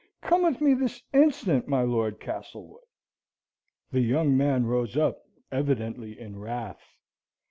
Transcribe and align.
Come 0.21 0.41
with 0.41 0.61
me 0.61 0.73
this 0.73 1.03
instant, 1.13 1.67
my 1.67 1.83
Lord 1.83 2.19
Castlewood." 2.19 2.85
The 3.91 4.01
young 4.01 4.35
man 4.35 4.65
rose 4.65 4.97
up, 4.97 5.21
evidently 5.51 6.19
in 6.19 6.39
wrath. 6.39 6.95